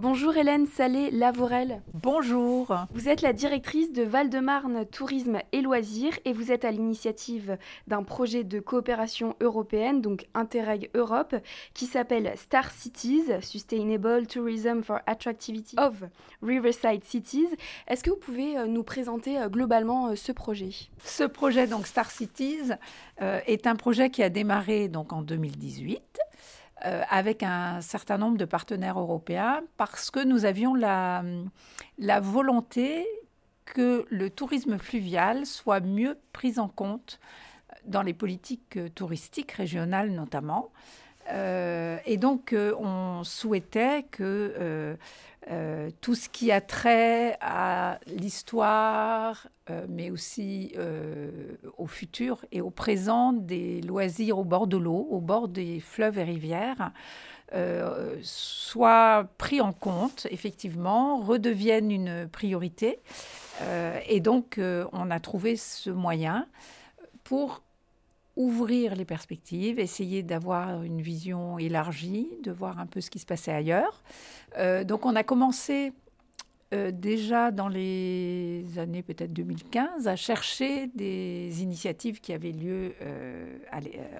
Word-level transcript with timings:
Bonjour 0.00 0.36
Hélène 0.36 0.68
Salé-Lavorel. 0.68 1.82
Bonjour. 1.92 2.72
Vous 2.92 3.08
êtes 3.08 3.20
la 3.20 3.32
directrice 3.32 3.92
de 3.92 4.04
Val-de-Marne 4.04 4.86
Tourisme 4.86 5.40
et 5.50 5.60
Loisirs 5.60 6.16
et 6.24 6.32
vous 6.32 6.52
êtes 6.52 6.64
à 6.64 6.70
l'initiative 6.70 7.58
d'un 7.88 8.04
projet 8.04 8.44
de 8.44 8.60
coopération 8.60 9.34
européenne, 9.40 10.00
donc 10.00 10.28
Interreg 10.34 10.88
Europe, 10.94 11.34
qui 11.74 11.86
s'appelle 11.86 12.32
Star 12.36 12.70
Cities, 12.70 13.24
Sustainable 13.40 14.28
Tourism 14.28 14.84
for 14.84 15.00
Attractivity 15.06 15.74
of 15.80 16.04
Riverside 16.42 17.02
Cities. 17.02 17.48
Est-ce 17.88 18.04
que 18.04 18.10
vous 18.10 18.16
pouvez 18.16 18.56
euh, 18.56 18.66
nous 18.66 18.84
présenter 18.84 19.36
euh, 19.36 19.48
globalement 19.48 20.10
euh, 20.10 20.14
ce 20.14 20.30
projet? 20.30 20.70
Ce 21.02 21.24
projet, 21.24 21.66
donc 21.66 21.88
Star 21.88 22.12
Cities, 22.12 22.70
est 23.20 23.66
un 23.66 23.74
projet 23.74 24.10
qui 24.10 24.22
a 24.22 24.30
démarré 24.30 24.86
donc 24.86 25.12
en 25.12 25.22
2018 25.22 26.20
euh, 26.84 27.02
avec 27.10 27.42
un 27.42 27.80
certain 27.80 28.18
nombre 28.18 28.38
de 28.38 28.44
partenaires 28.44 29.00
européens 29.00 29.62
parce 29.76 30.12
que 30.12 30.24
nous 30.24 30.44
avions 30.44 30.74
la, 30.74 31.22
volonté 32.20 33.04
que 33.64 34.06
le 34.10 34.30
tourisme 34.30 34.78
fluvial 34.78 35.44
soit 35.44 35.80
mieux 35.80 36.18
pris 36.32 36.58
en 36.58 36.68
compte 36.68 37.18
dans 37.84 38.02
les 38.02 38.14
politiques 38.14 38.78
touristiques 38.94 39.52
régionales 39.52 40.10
notamment. 40.12 40.70
Euh, 41.30 41.98
et 42.06 42.16
donc, 42.16 42.52
euh, 42.52 42.74
on 42.78 43.24
souhaitait 43.24 44.04
que 44.10 44.96
euh, 45.50 45.90
tout 46.00 46.14
ce 46.14 46.28
qui 46.28 46.52
a 46.52 46.60
trait 46.60 47.36
à 47.40 47.98
l'histoire, 48.06 49.48
mais 49.88 50.10
aussi 50.10 50.72
au 51.76 51.86
futur 51.86 52.42
et 52.52 52.62
au 52.62 52.70
présent 52.70 53.34
des 53.34 53.82
loisirs 53.82 54.38
au 54.38 54.44
bord 54.44 54.66
de 54.66 54.78
l'eau, 54.78 55.06
au 55.10 55.20
bord 55.20 55.46
des 55.46 55.78
fleuves 55.80 56.18
et 56.18 56.24
rivières, 56.24 56.90
soit 58.22 59.28
pris 59.36 59.60
en 59.60 59.74
compte, 59.74 60.26
effectivement, 60.30 61.18
redeviennent 61.18 61.90
une 61.90 62.28
priorité. 62.28 63.00
et 64.08 64.20
donc, 64.20 64.58
on 64.58 65.10
a 65.10 65.20
trouvé 65.20 65.56
ce 65.56 65.90
moyen 65.90 66.46
pour 67.24 67.62
ouvrir 68.38 68.94
les 68.94 69.04
perspectives, 69.04 69.80
essayer 69.80 70.22
d'avoir 70.22 70.84
une 70.84 71.02
vision 71.02 71.58
élargie, 71.58 72.28
de 72.44 72.52
voir 72.52 72.78
un 72.78 72.86
peu 72.86 73.00
ce 73.00 73.10
qui 73.10 73.18
se 73.18 73.26
passait 73.26 73.52
ailleurs. 73.52 74.02
Euh, 74.56 74.84
donc 74.84 75.04
on 75.04 75.16
a 75.16 75.24
commencé 75.24 75.92
euh, 76.72 76.92
déjà 76.92 77.50
dans 77.50 77.66
les 77.66 78.64
années 78.78 79.02
peut-être 79.02 79.32
2015 79.32 80.06
à 80.06 80.14
chercher 80.14 80.86
des 80.94 81.62
initiatives 81.64 82.20
qui 82.20 82.32
avaient 82.32 82.52
lieu 82.52 82.94
euh, 83.02 83.58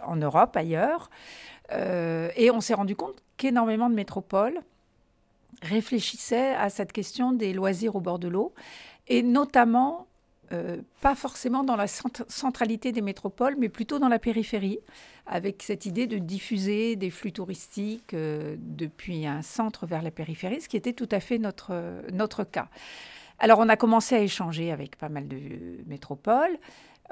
en 0.05 0.17
Europe, 0.17 0.57
ailleurs. 0.57 1.11
et 1.71 2.51
on 2.51 2.61
s'est 2.61 2.75
rendu 2.75 2.97
compte 2.97 3.23
qu'énormément 3.37 3.89
de 3.89 3.95
métropoles 3.95 4.61
réfléchissaient 5.63 6.55
à 6.57 6.71
cette 6.71 6.93
question 6.93 7.33
des 7.33 7.53
loisirs 7.53 7.95
au 7.95 8.01
bord 8.01 8.19
de 8.19 8.27
l'eau, 8.27 8.53
et 9.07 9.23
notamment 9.23 10.08
euh, 10.53 10.79
pas 11.03 11.15
forcément 11.15 11.63
dans 11.63 11.77
la 11.77 11.87
centralité 11.87 12.91
des 12.91 13.03
métropoles, 13.03 13.57
mais 13.59 13.69
plutôt 13.69 13.99
dans 13.99 14.09
la 14.09 14.19
périphérie, 14.19 14.79
avec 15.27 15.63
cette 15.63 15.85
idée 15.85 16.07
de 16.07 16.17
diffuser 16.17 16.97
des 16.97 17.11
flux 17.11 17.33
touristiques 17.33 18.15
euh, 18.15 18.57
depuis 18.59 19.27
un 19.27 19.43
centre 19.43 19.85
vers 19.87 20.01
la 20.01 20.11
périphérie, 20.11 20.63
ce 20.63 20.69
qui 20.69 20.79
était 20.79 20.95
tout 20.95 21.09
à 21.11 21.21
fait 21.21 21.39
notre, 21.39 22.03
notre 22.13 22.45
cas. 22.45 22.69
Alors 23.39 23.59
on 23.59 23.69
a 23.69 23.77
commencé 23.77 24.15
à 24.15 24.21
échanger 24.21 24.73
avec 24.73 24.97
pas 24.97 25.11
mal 25.11 25.29
de 25.29 25.39
métropoles, 25.87 26.59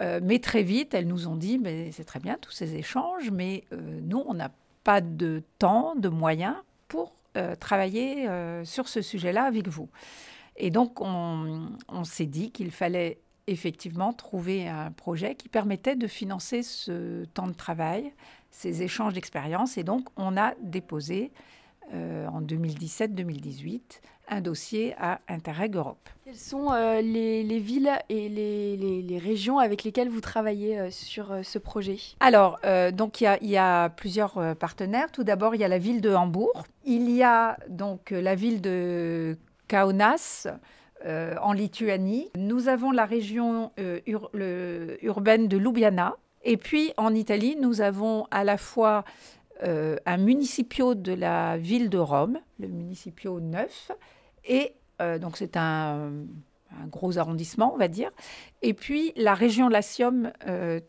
euh, 0.01 0.21
mais 0.23 0.39
très 0.39 0.63
vite, 0.63 0.95
elles 0.95 1.07
nous 1.07 1.29
ont 1.29 1.37
dit, 1.37 1.59
mais 1.59 1.93
c'est 1.93 2.05
très 2.05 2.21
bien 2.21 2.39
tous 2.41 2.53
ces 2.53 2.75
échanges, 2.75 3.31
mais 3.31 3.65
nous, 4.03 4.23
on 4.27 4.35
n'a 4.35 4.51
pas 4.83 5.03
de 5.03 5.43
temps, 5.59 5.95
de 5.95 6.09
moyens 6.09 6.57
pour 6.89 7.13
travailler 7.61 8.27
sur 8.65 8.89
ce 8.89 9.03
sujet-là 9.03 9.45
avec 9.45 9.69
vous. 9.69 9.91
Et 10.57 10.71
donc, 10.71 11.03
on, 11.03 11.69
on 11.89 12.05
s'est 12.05 12.27
dit 12.27 12.51
qu'il 12.51 12.71
fallait 12.71 13.19
effectivement 13.47 14.13
trouver 14.13 14.69
un 14.69 14.91
projet 14.91 15.35
qui 15.35 15.49
permettait 15.49 15.97
de 15.97 16.07
financer 16.07 16.63
ce 16.63 17.25
temps 17.27 17.47
de 17.47 17.53
travail, 17.53 18.13
ces 18.51 18.83
échanges 18.83 19.15
d'expériences. 19.15 19.79
Et 19.79 19.85
donc, 19.85 20.09
on 20.17 20.37
a 20.37 20.55
déposé 20.61 21.31
euh, 21.95 22.27
en 22.27 22.43
2017-2018 22.43 23.81
un 24.29 24.41
dossier 24.41 24.97
à 24.99 25.21
Interreg 25.29 25.77
Europe. 25.77 26.09
Quelles 26.25 26.35
sont 26.35 26.73
euh, 26.73 27.01
les, 27.01 27.61
villes 27.61 27.93
et 28.09 28.29
les, 28.29 29.19
régions 29.19 29.61
avec 29.61 29.85
lesquelles 29.85 30.09
vous 30.09 30.21
travaillez 30.21 30.81
euh, 30.81 30.91
sur 30.91 31.33
ce 31.45 31.61
projet? 31.61 31.99
Alors, 32.19 32.59
donc 32.93 33.21
il 33.21 33.39
y, 33.43 33.47
y, 33.51 33.57
a 33.57 33.89
plusieurs 33.91 34.57
partenaires. 34.57 35.13
Tout 35.13 35.23
d'abord, 35.23 35.55
il 35.55 35.61
y 35.61 35.65
a 35.65 35.69
la 35.69 35.79
ville 35.79 36.01
de 36.01 36.13
Hambourg. 36.13 36.65
Il 36.85 37.09
y 37.09 37.23
a 37.23 37.57
donc 37.69 38.11
la 38.11 38.35
ville 38.35 38.61
de 38.61 39.39
Kaunas, 39.69 40.49
euh, 41.05 41.35
en 41.43 41.53
Lituanie. 41.53 42.31
Nous 42.37 42.69
avons 42.69 42.91
la 42.91 43.05
région 43.05 43.71
euh, 43.79 44.01
urbaine 45.03 45.47
de 45.47 45.59
Ljubljana. 45.59 46.17
Et 46.43 46.57
puis 46.57 46.93
en 46.97 47.15
Italie, 47.15 47.57
nous 47.61 47.83
avons 47.83 48.27
à 48.31 48.45
la 48.45 48.57
fois 48.57 49.05
euh, 49.63 49.97
un 50.07 50.17
municipio 50.17 50.95
de 50.95 51.13
la 51.13 51.59
ville 51.59 51.91
de 51.91 51.99
Rome, 51.99 52.39
le 52.59 52.69
municipio 52.69 53.41
9, 53.41 53.93
et 54.49 54.73
donc 55.21 55.37
c'est 55.37 55.59
un, 55.59 56.11
un, 56.83 56.87
gros 56.87 57.19
arrondissement, 57.19 57.73
on 57.75 57.79
va 57.79 57.89
dire, 57.89 58.11
et 58.63 58.75
puis 58.75 59.13
la 59.17 59.35
région 59.35 59.69
Latium 59.69 60.33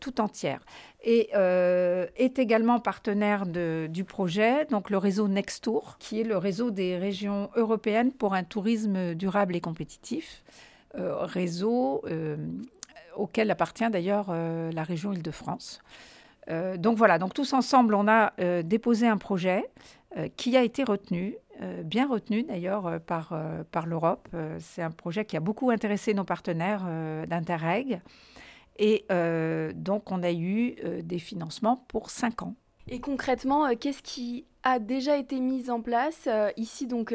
tout 0.00 0.20
entière 0.20 0.60
et 1.02 1.30
euh, 1.34 2.06
est 2.16 2.38
également 2.38 2.80
partenaire 2.80 3.46
du 3.46 4.04
projet, 4.04 4.64
donc 4.66 4.90
le 4.90 4.98
réseau 4.98 5.28
Nextour, 5.28 5.96
qui 5.98 6.20
est 6.20 6.24
le 6.24 6.36
réseau 6.36 6.70
des 6.70 6.96
régions 6.96 7.50
européennes 7.54 8.12
pour 8.12 8.34
un 8.34 8.42
tourisme 8.42 9.14
durable 9.14 9.54
et 9.54 9.60
compétitif, 9.60 10.42
euh, 10.96 11.24
réseau 11.24 12.02
euh, 12.06 12.36
auquel 13.16 13.50
appartient 13.50 13.88
d'ailleurs 13.90 14.30
la 14.30 14.82
région 14.82 15.12
Île-de-France. 15.12 15.80
donc 16.76 16.96
voilà, 16.96 17.18
donc 17.18 17.34
tous 17.34 17.52
ensemble, 17.52 17.94
on 17.94 18.06
a 18.06 18.32
déposé 18.62 19.08
un 19.08 19.16
projet 19.16 19.64
qui 20.36 20.56
a 20.56 20.62
été 20.62 20.84
retenu, 20.84 21.36
bien 21.84 22.06
retenu 22.06 22.42
d'ailleurs 22.42 23.00
par, 23.06 23.32
par 23.70 23.86
l'Europe. 23.86 24.28
C'est 24.60 24.82
un 24.82 24.90
projet 24.90 25.24
qui 25.24 25.36
a 25.36 25.40
beaucoup 25.40 25.70
intéressé 25.70 26.14
nos 26.14 26.24
partenaires 26.24 26.84
d'Interreg. 27.26 28.00
Et 28.78 29.04
euh, 29.10 29.72
donc, 29.74 30.10
on 30.10 30.22
a 30.22 30.32
eu 30.32 30.76
euh, 30.84 31.02
des 31.02 31.18
financements 31.18 31.84
pour 31.88 32.10
cinq 32.10 32.42
ans. 32.42 32.54
Et 32.88 33.00
concrètement, 33.00 33.66
euh, 33.66 33.74
qu'est-ce 33.78 34.02
qui 34.02 34.46
a 34.62 34.78
déjà 34.78 35.16
été 35.16 35.40
mis 35.40 35.70
en 35.70 35.80
place 35.80 36.28
ici, 36.56 36.86
donc 36.86 37.14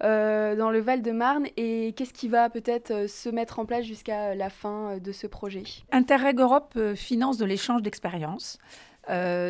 dans 0.00 0.70
le 0.70 0.78
Val-de-Marne, 0.80 1.46
et 1.56 1.92
qu'est-ce 1.94 2.14
qui 2.14 2.28
va 2.28 2.48
peut-être 2.48 3.08
se 3.08 3.28
mettre 3.28 3.58
en 3.58 3.66
place 3.66 3.84
jusqu'à 3.84 4.34
la 4.34 4.48
fin 4.48 4.96
de 4.98 5.12
ce 5.12 5.26
projet? 5.26 5.62
Interreg 5.92 6.40
Europe 6.40 6.76
finance 6.96 7.36
de 7.36 7.44
l'échange 7.44 7.82
d'expériences. 7.82 8.58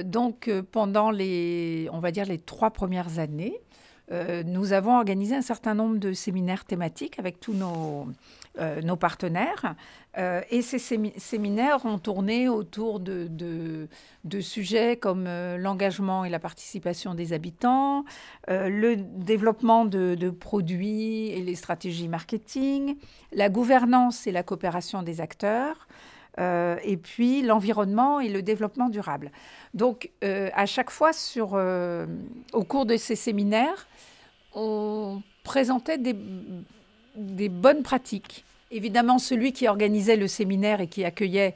donc, 0.05 0.51
pendant 0.73 1.11
les, 1.11 1.89
on 1.93 2.01
va 2.01 2.11
dire, 2.11 2.27
les 2.27 2.39
trois 2.39 2.71
premières 2.71 3.19
années, 3.19 3.63
nous 4.11 4.73
avons 4.73 4.97
organisé 4.97 5.35
un 5.35 5.43
certain 5.43 5.75
nombre 5.75 5.99
de 5.99 6.13
séminaires 6.13 6.65
thématiques 6.65 7.19
avec 7.19 7.41
tous 7.41 7.53
nos, 7.53 8.07
euh, 8.59 8.97
partenaires. 8.97 9.77
Euh, 10.17 10.41
et 10.51 10.63
ces 10.63 10.79
séminaires 10.79 11.85
ont 11.85 11.99
tourné 11.99 12.49
autour 12.49 12.99
de, 12.99 13.87
sujets 14.41 14.97
comme 14.97 15.27
euh, 15.29 15.57
l'engagement 15.57 16.25
et 16.25 16.29
la 16.29 16.41
participation 16.41 17.15
des 17.15 17.33
habitants, 17.33 18.05
le 18.49 18.97
développement 18.97 19.85
de, 19.85 20.31
produits 20.31 21.29
et 21.29 21.43
les 21.43 21.55
stratégies 21.55 22.09
marketing, 22.09 22.97
la 23.33 23.49
gouvernance 23.49 24.27
et 24.27 24.33
la 24.33 24.43
coopération 24.43 25.03
des 25.03 25.21
acteurs. 25.21 25.87
Et 26.37 26.97
puis 26.97 27.43
l'environnement 27.43 28.21
et 28.21 28.29
le 28.29 28.43
développement 28.43 28.89
durable. 28.89 29.33
Donc, 29.75 30.11
à 30.23 30.67
chaque 30.67 30.91
fois, 30.91 31.13
sur, 31.13 31.55
au 31.55 32.65
cours 32.65 32.87
de 32.87 32.97
ces 32.97 33.17
séminaires, 33.17 33.89
on 34.55 35.23
présentait 35.43 35.99
des, 35.99 36.15
des 37.17 37.49
bonnes 37.49 37.83
pratiques 37.83 38.45
Évidemment, 38.71 39.19
celui 39.19 39.53
qui 39.53 39.67
organisait 39.67 40.17
le 40.17 40.29
séminaire 40.29 40.81
et 40.81 40.89
qui 40.89 41.05
accueillait 41.05 41.55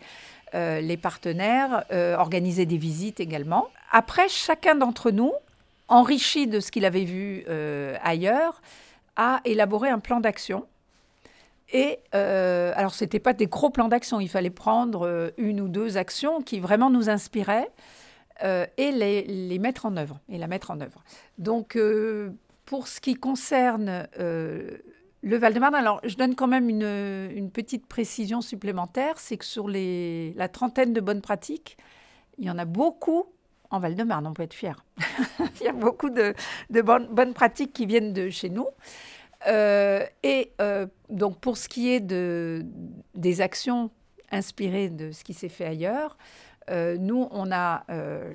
euh, 0.55 0.81
les 0.81 0.97
partenaires 0.97 1.85
euh, 1.93 2.17
organisait 2.17 2.67
des 2.67 2.79
visites 2.79 3.21
également. 3.21 3.69
Après, 3.91 4.29
chacun 4.29 4.75
d'entre 4.75 5.11
nous, 5.11 5.33
enrichi 5.89 6.47
de 6.47 6.61
ce 6.61 6.71
qu'il 6.71 6.85
avait 6.87 7.05
vu 7.05 7.45
euh, 7.49 7.97
ailleurs, 8.03 8.63
a 9.17 9.41
élaboré 9.45 9.91
un 9.91 9.99
plan 9.99 10.21
d'action. 10.21 10.67
Et 11.73 11.99
alors, 12.13 12.95
ce 12.95 13.05
n'était 13.05 13.19
pas 13.19 13.33
des 13.33 13.47
gros 13.47 13.71
plans 13.71 13.89
d'action, 13.89 14.21
il 14.21 14.29
fallait 14.29 14.51
prendre 14.51 15.33
une 15.39 15.61
ou 15.61 15.69
deux 15.69 15.97
actions 15.97 16.43
qui 16.43 16.61
vraiment 16.61 16.91
nous 16.91 17.09
inspiraient 17.09 17.71
et 18.43 18.93
les, 18.93 19.59
mettre 19.59 19.87
en 19.87 19.97
œuvre, 19.97 20.21
et 20.29 20.37
la 20.39 20.49
mettre 20.49 20.71
en 20.71 20.81
œuvre. 20.81 21.03
Donc, 21.39 21.79
pour 22.67 22.89
ce 22.89 23.01
qui 23.01 23.15
concerne 23.15 24.07
le 25.23 25.37
Val-de-Marne, 25.39 25.75
alors 25.75 26.01
je 26.05 26.17
donne 26.17 26.35
quand 26.35 26.49
même 26.49 26.69
une, 26.69 27.51
petite 27.51 27.87
précision 27.87 28.41
supplémentaire, 28.41 29.19
c'est 29.19 29.37
que 29.37 29.45
sur 29.45 29.69
la 29.69 30.49
trentaine 30.49 30.93
de 30.93 31.01
bonnes 31.01 31.23
pratiques, 31.23 31.77
il 32.39 32.45
y 32.45 32.51
en 32.51 32.59
a 32.59 32.65
beaucoup 32.65 33.27
en 33.71 33.79
Val-de-Marne, 33.79 34.27
on 34.27 34.35
peut 34.35 34.43
être 34.43 34.53
fier. 34.53 34.85
Il 35.61 35.65
y 35.65 35.69
a 35.69 35.73
beaucoup 35.73 36.11
de, 36.11 36.35
bonnes, 36.83 37.33
pratiques 37.33 37.73
qui 37.73 37.87
viennent 37.87 38.13
de 38.13 38.29
chez 38.29 38.51
nous. 38.51 38.67
Euh, 39.47 40.05
et 40.23 40.53
euh, 40.61 40.87
donc 41.09 41.39
pour 41.41 41.57
ce 41.57 41.69
qui 41.69 41.91
est 41.91 42.01
de, 42.01 42.65
des 43.15 43.41
actions 43.41 43.91
inspirées 44.31 44.89
de 44.89 45.11
ce 45.13 45.25
qui 45.25 45.35
s'est 45.35 45.49
fait 45.49 45.65
ailleurs, 45.65 46.17
euh, 46.71 46.97
nous, 46.97 47.27
on 47.33 47.51
a 47.51 47.85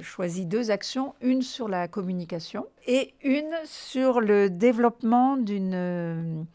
choisi 0.01 0.45
deux 0.45 0.69
actions, 0.69 1.15
une 1.21 1.41
sur 1.41 1.69
la 1.69 1.87
communication 1.87 2.67
et 2.85 3.13
une 3.23 3.53
sur 3.63 4.19
le 4.19 4.49
développement 4.49 5.37
d'un 5.37 6.45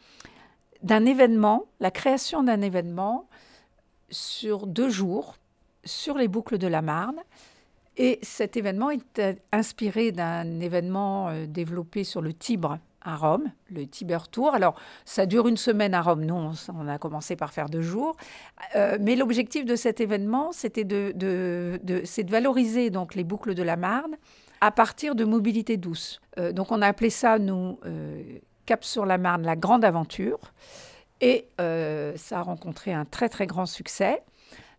événement, 1.06 1.64
la 1.80 1.90
création 1.90 2.42
d'un 2.42 2.60
événement 2.60 3.26
sur 4.10 4.66
deux 4.66 4.90
jours 4.90 5.36
sur 5.84 6.18
les 6.18 6.28
boucles 6.28 6.58
de 6.58 6.66
la 6.66 6.82
Marne. 6.82 7.20
Et 7.96 8.18
cet 8.22 8.56
événement 8.56 8.90
est 8.90 9.22
inspiré 9.50 10.12
d'un 10.12 10.60
événement 10.60 11.32
développé 11.46 12.04
sur 12.04 12.20
le 12.20 12.32
Tibre 12.32 12.78
à 13.04 13.16
Rome, 13.16 13.50
le 13.70 13.86
Tiber 13.86 14.18
Tour. 14.30 14.54
Alors, 14.54 14.74
ça 15.04 15.26
dure 15.26 15.48
une 15.48 15.56
semaine 15.56 15.94
à 15.94 16.02
Rome. 16.02 16.24
Nous, 16.24 16.34
on, 16.34 16.88
a 16.88 16.98
commencé 16.98 17.36
par 17.36 17.52
faire 17.52 17.68
deux 17.68 17.82
jours. 17.82 18.16
Euh, 18.76 18.98
mais 19.00 19.16
l'objectif 19.16 19.64
de 19.64 19.76
cet 19.76 20.00
événement, 20.00 20.52
c'était 20.52 20.84
de, 20.84 21.12
de, 21.14 21.80
de, 21.82 22.30
valoriser 22.30 22.90
donc 22.90 23.14
les 23.14 23.24
boucles 23.24 23.54
de 23.54 23.62
la 23.62 23.76
Marne 23.76 24.16
à 24.60 24.70
partir 24.70 25.14
de 25.14 25.24
mobilité 25.24 25.76
douce. 25.76 26.20
Euh, 26.38 26.52
donc, 26.52 26.72
on 26.72 26.82
a 26.82 26.86
appelé 26.86 27.10
ça, 27.10 27.38
nous, 27.38 27.78
Cap 28.66 28.84
sur 28.84 29.06
la 29.06 29.18
Marne, 29.18 29.42
la 29.42 29.56
grande 29.56 29.84
aventure. 29.84 30.38
Et 31.20 31.48
ça 31.56 32.38
a 32.38 32.42
rencontré 32.42 32.92
un 32.92 33.04
très, 33.04 33.28
très 33.28 33.46
grand 33.46 33.66
succès. 33.66 34.22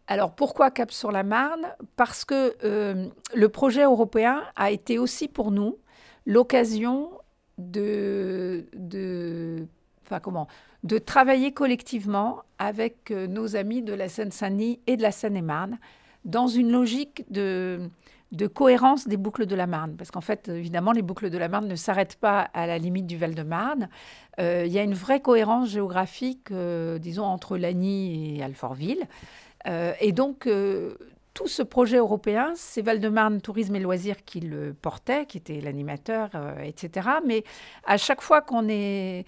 Alors 0.07 0.35
pourquoi 0.35 0.69
Cap 0.69 0.91
sur 0.91 1.11
la 1.11 1.23
Marne? 1.23 1.67
Parce 1.95 2.25
que 2.25 2.55
euh, 2.63 3.07
le 3.33 3.49
projet 3.49 3.83
européen 3.83 4.43
a 4.55 4.71
été 4.71 4.99
aussi 4.99 5.27
pour 5.27 5.51
nous 5.51 5.77
l'occasion 6.25 7.09
de, 7.57 8.65
de, 8.73 9.67
enfin 10.05 10.19
comment, 10.19 10.47
de 10.83 10.97
travailler 10.97 11.51
collectivement 11.51 12.41
avec 12.59 13.11
euh, 13.11 13.27
nos 13.27 13.55
amis 13.55 13.81
de 13.81 13.93
la 13.93 14.09
Seine-Saint-Denis 14.09 14.79
et 14.87 14.97
de 14.97 15.01
la 15.01 15.11
Seine-et-Marne 15.11 15.77
dans 16.25 16.47
une 16.47 16.71
logique 16.71 17.25
de, 17.29 17.89
de 18.31 18.47
cohérence 18.47 19.07
des 19.07 19.17
boucles 19.17 19.45
de 19.45 19.55
la 19.55 19.67
Marne. 19.67 19.95
Parce 19.97 20.11
qu'en 20.11 20.21
fait, 20.21 20.49
évidemment, 20.49 20.91
les 20.91 21.01
boucles 21.01 21.29
de 21.29 21.37
la 21.37 21.49
Marne 21.49 21.67
ne 21.67 21.75
s'arrêtent 21.75 22.15
pas 22.15 22.41
à 22.53 22.65
la 22.65 22.77
limite 22.77 23.07
du 23.07 23.17
Val-de-Marne. 23.17 23.89
Euh, 24.39 24.63
il 24.65 24.71
y 24.71 24.79
a 24.79 24.83
une 24.83 24.93
vraie 24.93 25.19
cohérence 25.19 25.69
géographique, 25.69 26.51
disons, 26.99 27.25
entre 27.25 27.57
Lagny 27.57 28.37
et 28.37 28.43
Alfortville. 28.43 29.05
Euh, 29.67 29.93
et 29.99 30.11
donc, 30.11 30.47
euh, 30.47 30.95
tout 31.33 31.47
ce 31.47 31.63
projet 31.63 31.97
européen, 31.97 32.53
c'est 32.55 32.81
Val-de-Marne 32.81 33.41
Tourisme 33.41 33.75
et 33.75 33.79
Loisirs 33.79 34.23
qui 34.23 34.39
le 34.39 34.73
portait, 34.73 35.25
qui 35.25 35.37
était 35.37 35.61
l'animateur, 35.61 36.29
euh, 36.35 36.61
etc. 36.61 37.09
Mais 37.25 37.43
à 37.85 37.97
chaque 37.97 38.21
fois 38.21 38.45
est, 38.69 39.25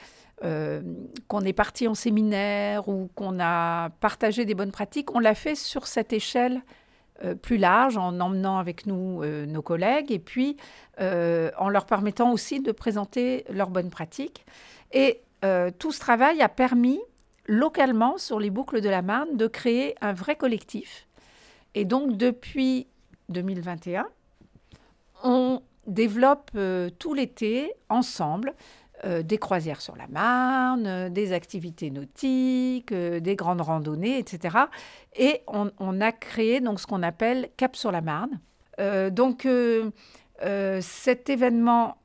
qu'on 1.28 1.42
est 1.42 1.54
parti 1.54 1.88
en 1.88 1.96
séminaire 1.96 2.88
ou 2.88 3.10
qu'on 3.16 3.40
a 3.40 3.90
partagé 4.02 4.46
des 4.46 4.54
bonnes 4.54 4.72
pratiques, 4.72 5.16
on 5.16 5.20
l'a 5.20 5.36
fait 5.36 5.56
sur 5.56 5.88
cette 5.88 6.14
échelle 6.14 6.62
plus 7.42 7.56
large, 7.56 7.96
en 7.96 8.20
emmenant 8.20 8.58
avec 8.58 8.86
nous 8.86 9.24
nos 9.24 9.62
collègues 9.62 10.12
et 10.12 10.20
puis 10.20 10.58
en 11.00 11.70
leur 11.70 11.86
permettant 11.86 12.34
aussi 12.34 12.60
de 12.60 12.74
présenter 12.74 13.46
leurs 13.50 13.70
bonnes 13.70 13.90
pratiques. 13.90 14.46
Et 14.92 15.22
tout 15.80 15.94
ce 15.94 16.00
travail 16.02 16.42
a 16.42 16.50
permis 16.50 17.00
localement 17.48 18.18
sur 18.18 18.40
les 18.40 18.50
boucles 18.50 18.82
de 18.82 18.90
la 18.90 19.02
Marne 19.02 19.38
de 19.38 19.48
créer 19.48 19.96
un 20.02 20.14
vrai 20.14 20.36
collectif. 20.36 21.08
Et 21.76 21.84
donc 21.84 22.18
depuis 22.18 22.88
2021, 23.30 24.08
on 25.24 25.62
développe 25.86 26.52
euh, 26.56 26.90
tout 26.98 27.14
l'été 27.14 27.74
ensemble 27.90 28.54
euh, 29.04 29.22
des 29.22 29.38
croisières 29.38 29.82
sur 29.82 29.98
la 29.98 30.08
Marne, 30.08 30.88
euh, 30.88 31.10
des 31.10 31.34
activités 31.34 31.92
nautiques, 31.92 32.94
des 32.94 33.36
grandes 33.36 33.62
randonnées, 33.62 34.18
etc. 34.18 34.58
Et 35.16 35.42
on, 35.48 36.02
a 36.02 36.12
créé 36.14 36.62
donc 36.62 36.80
ce 36.80 36.88
qu'on 36.88 37.04
appelle 37.04 37.50
Cap 37.58 37.76
sur 37.76 37.92
la 37.92 38.02
Marne. 38.02 38.40
donc 39.12 39.48
cet 40.82 41.30
événement, 41.30 41.98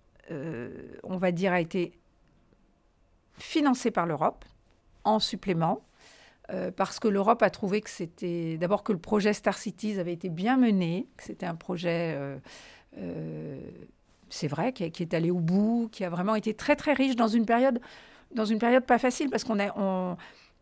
on 1.03 1.17
va 1.17 1.33
dire, 1.33 1.53
a 1.53 1.61
été 1.61 1.93
financé 3.39 3.91
par 3.91 4.07
l'Europe 4.07 4.45
en 5.05 5.19
supplément. 5.19 5.83
Euh, 6.53 6.71
parce 6.75 6.99
que 6.99 7.07
l'Europe 7.07 7.43
a 7.43 7.51
trouvé 7.51 7.81
que 7.81 7.91
c'était 7.91 8.57
d'abord 8.59 8.83
que 8.83 8.93
le 8.93 8.99
projet 8.99 9.33
Star 9.33 9.57
Cities 9.57 10.01
avait 10.01 10.13
été 10.13 10.29
bien 10.29 10.57
mené, 10.57 11.07
que 11.17 11.23
c'était 11.25 11.47
un 11.47 11.55
projet, 11.55 12.15
euh, 12.17 12.39
euh, 12.99 13.61
c'est 14.31 14.49
vrai, 14.49 14.73
qui, 14.73 14.85
est 14.85 15.15
allé 15.15 15.31
au 15.31 15.39
bout, 15.39 15.89
qui 15.93 16.05
a 16.05 16.11
vraiment 16.11 16.35
été 16.35 16.55
très 16.55 16.75
très 16.75 16.93
riche 16.93 17.15
dans 17.15 17.29
une 17.29 17.47
période, 17.47 17.81
dans 18.35 18.45
une 18.45 18.59
période 18.59 18.85
pas 18.85 18.99
facile 18.99 19.31
parce 19.31 19.45
qu'on 19.45 19.61
a, 19.61 20.17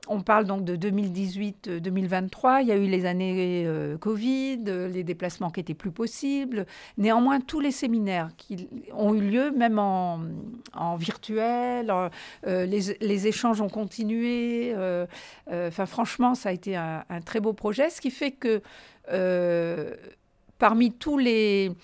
on 0.08 0.22
parle 0.22 0.44
donc 0.44 0.64
de 0.64 0.76
2018-2023. 0.76 2.62
Il 2.62 2.68
y 2.68 2.72
a 2.72 2.76
eu 2.76 2.86
les 2.86 3.06
années 3.06 3.64
euh, 3.66 3.96
Covid, 3.98 4.62
les 4.64 5.04
déplacements 5.04 5.50
qui 5.50 5.60
étaient 5.60 5.74
plus 5.74 5.90
possibles. 5.90 6.66
Néanmoins, 6.96 7.40
tous 7.40 7.60
les 7.60 7.70
séminaires 7.70 8.30
qui 8.36 8.68
ont 8.92 9.14
eu 9.14 9.20
lieu, 9.20 9.50
même 9.50 9.78
en, 9.78 10.18
virtuel, 10.96 11.92
euh, 12.46 12.66
les, 12.66 13.26
échanges 13.26 13.60
ont 13.60 13.68
continué. 13.68 14.72
Euh, 14.74 15.06
enfin, 15.50 15.86
franchement, 15.86 16.34
ça 16.34 16.48
a 16.48 16.52
été 16.52 16.76
un, 16.76 17.04
très 17.24 17.40
beau 17.40 17.52
projet. 17.52 17.90
Ce 17.90 18.00
qui 18.00 18.10
fait 18.10 18.32
que 18.32 18.62
parmi 20.58 20.92
tous 20.92 21.18
les 21.18 21.76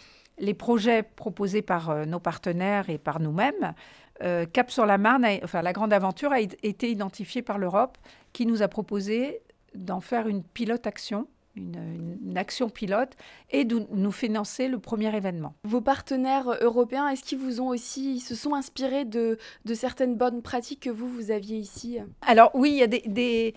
projets 0.59 1.03
proposés 1.03 1.63
par 1.63 2.07
nos 2.07 2.21
partenaires 2.21 2.91
et 2.91 2.99
par 2.99 3.21
nous-mêmes, 3.21 3.75
euh, 4.23 4.47
Cap 4.47 4.71
sur 4.71 4.87
la 4.87 4.99
Marne, 4.99 5.27
enfin 5.43 5.63
la 5.63 5.73
grande 5.73 5.93
aventure 5.93 6.33
a 6.33 6.41
été 6.41 6.91
identifiée 6.91 7.43
par 7.43 7.59
l'Europe 7.59 7.99
qui 8.33 8.47
nous 8.47 8.63
a 8.63 8.69
proposé 8.69 9.41
d'en 9.75 10.01
faire 10.01 10.29
une 10.29 10.43
pilote 10.43 10.87
action. 10.87 11.27
Une, 11.57 12.35
action 12.37 12.69
pilote 12.69 13.13
et 13.53 13.65
de 13.65 13.87
nous 13.93 14.11
financer 14.11 14.67
le 14.67 14.81
premier 14.81 15.15
événement. 15.17 15.55
Vos 15.63 15.81
partenaires 15.81 16.51
européens, 16.61 17.07
est-ce 17.11 17.23
qu'ils 17.23 17.39
vous 17.39 17.61
ont 17.61 17.69
aussi, 17.69 18.17
ils 18.17 18.21
se 18.21 18.35
sont 18.35 18.55
inspirés 18.55 19.05
de, 19.05 19.39
de, 19.65 19.75
certaines 19.75 20.17
bonnes 20.17 20.43
pratiques 20.43 20.81
que 20.81 20.91
vous, 20.91 21.09
vous 21.09 21.31
aviez 21.31 21.57
ici? 21.57 21.99
Alors 22.23 22.51
oui, 22.55 22.71
il 22.71 22.79
y 22.79 22.83
a 22.83 22.89
des, 22.89 23.05
des, 23.07 23.55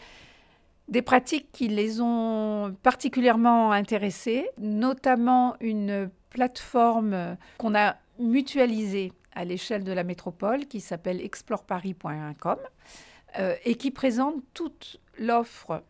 des 0.90 1.02
pratiques 1.02 1.52
qui 1.52 1.70
les 1.70 2.00
ont 2.00 2.76
particulièrement 2.84 3.72
intéressés, 3.72 4.48
notamment 4.60 5.56
une 5.60 6.12
plateforme 6.30 7.36
qu'on 7.58 7.74
a 7.74 7.96
mutualisée 8.20 9.12
à 9.38 9.46
l'échelle 9.46 9.84
de 9.84 9.92
la 9.92 10.04
métropole 10.04 10.66
qui 10.66 10.82
s'appelle 10.82 11.22
exploreparis.com 11.22 12.58
euh, 13.38 13.56
et 13.66 13.76
qui 13.76 13.92
présente 13.92 14.36
toute 14.56 15.00
l'offre 15.20 15.84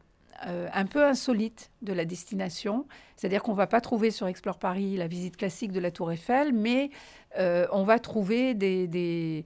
euh, 0.45 0.67
un 0.73 0.85
peu 0.85 1.05
insolite 1.05 1.71
de 1.81 1.93
la 1.93 2.03
destination. 2.03 2.85
C'est-à-dire 3.15 3.41
qu'on 3.41 3.53
ne 3.53 3.57
va 3.57 3.67
pas 3.67 3.79
trouver 3.79 4.11
sur 4.11 4.27
Explore 4.27 4.59
Paris 4.59 4.97
la 4.97 5.07
visite 5.07 5.37
classique 5.37 5.71
de 5.71 5.79
la 5.79 5.91
Tour 5.91 6.11
Eiffel, 6.11 6.51
mais 6.51 6.91
euh, 7.39 7.65
on 7.71 7.83
va 7.83 7.99
trouver 7.99 8.53
des, 8.53 9.45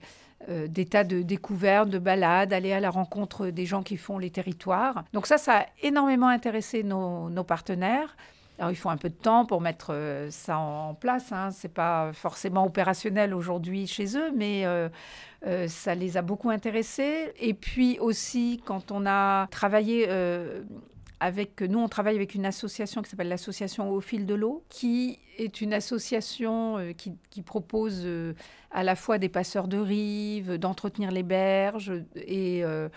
tas 0.90 1.04
de 1.04 1.22
découvertes, 1.22 1.88
de 1.88 2.00
balades, 2.00 2.52
aller 2.52 2.72
à 2.72 2.80
la 2.80 2.90
rencontre 2.90 3.46
des 3.46 3.66
gens 3.66 3.84
qui 3.84 3.96
font 3.96 4.18
les 4.18 4.30
territoires. 4.30 5.04
Donc 5.12 5.28
ça, 5.28 5.38
ça 5.38 5.60
a 5.60 5.66
énormément 5.82 6.28
intéressé 6.28 6.82
nos 6.82 7.44
partenaires. 7.44 8.16
Alors, 8.62 8.70
il 8.70 8.76
faut 8.76 8.90
un 8.90 8.96
peu 8.96 9.08
de 9.08 9.14
temps 9.14 9.44
pour 9.44 9.60
mettre 9.60 9.92
euh, 9.92 10.30
ça 10.30 10.56
en 10.56 10.94
place. 10.94 11.32
Hein. 11.32 11.50
Ce 11.50 11.66
n'est 11.66 11.72
pas 11.72 12.12
forcément 12.12 12.64
opérationnel 12.64 13.34
aujourd'hui 13.34 13.88
chez 13.88 14.16
eux, 14.16 14.30
mais 14.36 14.64
euh, 14.66 14.88
euh, 15.48 15.66
ça 15.66 15.96
les 15.96 16.16
a 16.16 16.22
beaucoup 16.22 16.48
intéressés. 16.48 17.32
Et 17.40 17.54
puis 17.54 17.98
aussi, 17.98 18.62
quand 18.64 18.92
on 18.92 19.04
a 19.04 19.48
travaillé 19.48 20.06
avec... 21.22 21.62
Nous, 21.62 21.78
on 21.78 21.88
travaille 21.88 22.16
avec 22.16 22.34
une 22.34 22.44
association 22.44 23.00
qui 23.00 23.08
s'appelle 23.08 23.28
l'association 23.28 23.90
Au 23.90 24.00
fil 24.00 24.26
de 24.26 24.34
l'eau, 24.34 24.64
qui 24.68 25.18
est 25.38 25.60
une 25.60 25.72
association 25.72 26.92
qui, 26.96 27.12
qui, 27.30 27.42
propose 27.42 28.06
à 28.72 28.82
la 28.82 28.96
fois 28.96 29.18
des 29.18 29.28
passeurs 29.28 29.68
de 29.68 29.78
rives, 29.78 30.54
d'entretenir 30.54 31.10
les 31.10 31.22
berges, 31.22 31.92
et, 32.16 32.64
euh, 32.64 32.88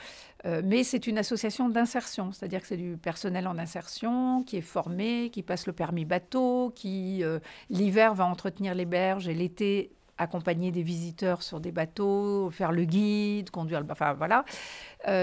euh, 0.46 0.62
mais 0.64 0.84
c'est 0.84 1.08
une 1.08 1.18
association 1.18 1.70
d'insertion, 1.70 2.32
c'est-à-dire 2.32 2.62
que 2.62 2.68
c'est 2.68 2.78
du 2.78 2.98
personnel 2.98 3.48
en 3.48 3.58
insertion 3.58 4.44
qui 4.44 4.58
est 4.58 4.62
formé, 4.62 5.30
qui 5.32 5.44
passe 5.44 5.68
le 5.68 5.74
permis 5.74 6.06
bateau, 6.06 6.72
qui 6.76 7.24
euh, 7.24 7.40
l'hiver 7.70 8.14
va 8.14 8.26
entretenir 8.26 8.74
les 8.76 8.86
berges 8.86 9.28
et 9.28 9.34
l'été 9.34 9.92
accompagner 10.18 10.72
des 10.72 10.84
visiteurs 10.84 11.44
sur 11.44 11.60
des 11.60 11.72
bateaux, 11.72 12.50
faire 12.52 12.72
le 12.72 12.86
guide, 12.86 13.50
conduire 13.50 13.82
le... 13.82 13.88
Enfin 13.90 14.14
voilà. 14.14 14.46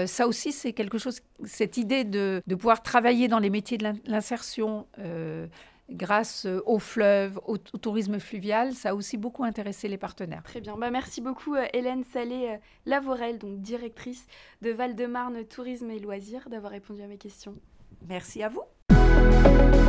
ça 0.05 0.27
aussi, 0.27 0.51
c'est 0.51 0.73
quelque 0.73 0.97
chose, 0.97 1.21
cette 1.43 1.77
idée 1.77 2.03
de, 2.03 2.41
de, 2.45 2.55
pouvoir 2.55 2.83
travailler 2.83 3.27
dans 3.27 3.39
les 3.39 3.49
métiers 3.49 3.77
de 3.77 3.91
l'insertion, 4.05 4.85
grâce 5.89 6.45
euh, 6.45 6.61
au 6.65 6.79
fleuve, 6.79 7.39
au, 7.45 7.57
tourisme 7.57 8.19
fluvial. 8.19 8.73
Ça 8.73 8.89
a 8.89 8.95
aussi 8.95 9.17
beaucoup 9.17 9.43
intéressé 9.43 9.87
les 9.87 9.97
partenaires. 9.97 10.43
Très 10.43 10.61
bien. 10.61 10.77
Bah, 10.77 10.91
merci 10.91 11.21
beaucoup 11.21 11.55
euh, 11.55 11.65
Hélène 11.73 12.03
Salé-Lavorel, 12.03 13.35
euh, 13.35 13.39
donc 13.39 13.61
directrice 13.61 14.25
de 14.61 14.71
Val-de-Marne 14.71 15.43
Tourisme 15.45 15.89
et 15.91 15.99
Loisirs, 15.99 16.49
d'avoir 16.49 16.71
répondu 16.71 17.01
à 17.01 17.07
mes 17.07 17.17
questions. 17.17 17.55
Merci 18.07 18.43
à 18.43 18.49
vous. 18.49 18.63